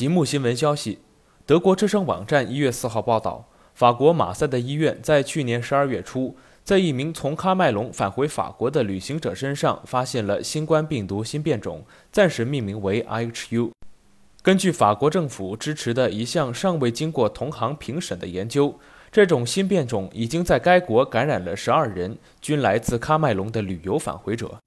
[0.00, 1.00] 极目新闻消息，
[1.44, 6.34] 德国之声网站一月四号报道，法国马赛的医院在去年十二月初，
[6.64, 13.72] 在一名从喀麦隆返回法国的旅行者身上发现了新冠病毒新变种，暂时命名为 IHU。
[14.40, 18.80] 根据法国政府支持的一项尚未经过同行评审的研究，
[19.12, 24.58] 这种新变种已经在该国感染了十二人，均来自喀麦隆的旅游返回者。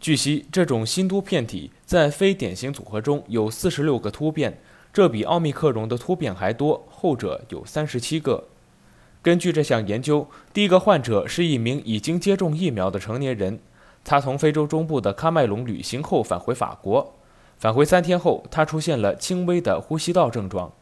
[0.00, 4.58] 据悉，这种新突变体在非典型组合中有四十六个突变。
[4.92, 8.44] 这比奥密克戎的突变还多，后者有三十七个。
[9.22, 13.60] 根据这项研究，第一个患者是一名已经接种疫苗的成年人，
[14.02, 17.14] 他从非洲中部的喀麦隆旅行后返回法国。
[17.58, 20.72] 返回三天后，他出现了轻微的呼吸道症状。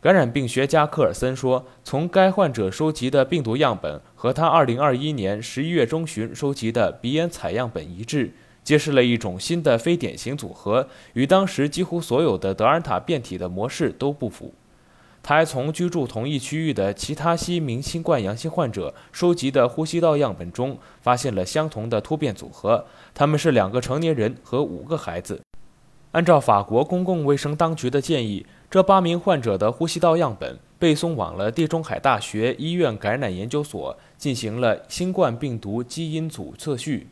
[0.00, 8.32] 感染病学家科尔森说：“从该患者收集的病毒样本和他2021年11月中旬收集的鼻咽采样本一致。”
[8.66, 14.52] 揭示了一种新的非典型组合，与当时几乎所有的德尔塔变体的模式都不符。
[15.22, 25.40] 他还从居住同一区域的其他西名新冠阳性患者收集的呼吸道样本中发现了相同的突变组合，他们是两个成年人和五个孩子。
[26.10, 37.06] 按照法国公共卫生当局的建议，这八名患者的呼吸道样本被送往了地中海大学医院感染研究所，进行了新冠病毒基因组测序。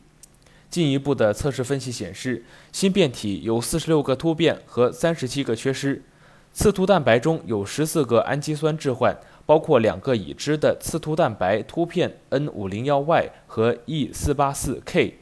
[0.75, 6.03] 进一步的测试分析显示，新变体有四十六个突变和三十七个缺失。
[6.51, 15.13] 刺突蛋白中有十四个氨基酸置换，包括两个已知的刺突蛋白突变 N501Y 和 E484K。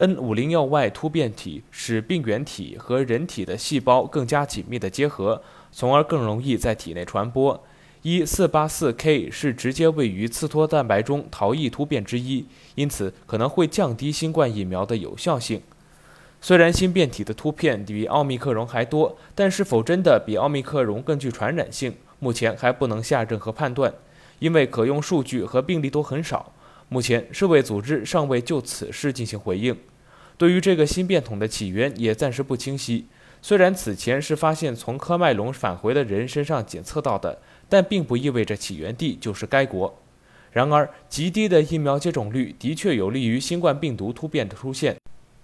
[0.00, 5.42] N501Y 突变体使病原体和人体的细胞更加紧密地结合，
[5.72, 7.64] 从而更容易在体内传播。
[8.02, 15.60] 一四八四 K 是直接位于刺突蛋白中逃逸突变之一，因此可能会降低新冠疫苗的有效性。
[16.40, 23.92] 虽然新变体的突变比奥密克戎还多，但是否真的比奥密克戎更具传染性，目前还不能下任何判断，
[24.38, 26.54] 因为可用数据和病例都很少。
[26.88, 29.76] 目前世卫组织尚未就此事进行回应，
[30.38, 33.06] 对于这个新变种的起源也暂时不清晰。
[33.42, 37.38] 虽然此前是发现从科麦隆返回的人身上检测到的。
[37.70, 39.96] 但并不意味着起源地就是该国。
[40.52, 44.96] 然而，极低的疫苗接种率的确有利于新冠病毒突变的出现。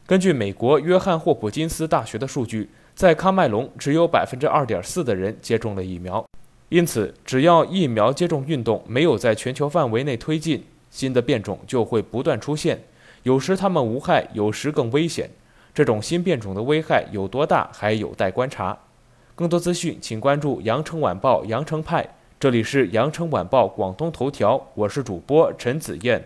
[0.04, 6.24] 根据美国约翰霍普金斯大学的数据，在喀麦隆只有百分之二点四的人接种了疫苗。
[6.68, 12.82] 因此，只要疫苗接种运动没有在全球范围内推进，新的变种就会不断出现。
[13.22, 15.30] 有时它们无害，有时更危险。
[15.72, 18.76] 这种新变种的危害有多大，还有待观察。
[19.36, 22.15] 更多资讯，请关注羊城晚报羊城派。
[22.38, 26.22] 这里是羊城晚报广东头条，我是主播陈子燕。